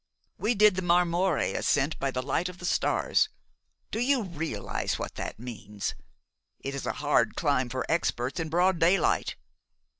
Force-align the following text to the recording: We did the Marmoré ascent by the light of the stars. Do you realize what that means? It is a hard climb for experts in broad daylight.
We 0.39 0.55
did 0.55 0.73
the 0.77 0.81
Marmoré 0.81 1.55
ascent 1.55 1.99
by 1.99 2.09
the 2.09 2.23
light 2.23 2.49
of 2.49 2.57
the 2.57 2.65
stars. 2.65 3.29
Do 3.91 3.99
you 3.99 4.23
realize 4.23 4.97
what 4.97 5.13
that 5.13 5.37
means? 5.37 5.93
It 6.59 6.73
is 6.73 6.87
a 6.87 6.93
hard 7.05 7.35
climb 7.35 7.69
for 7.69 7.85
experts 7.87 8.39
in 8.39 8.49
broad 8.49 8.79
daylight. 8.79 9.35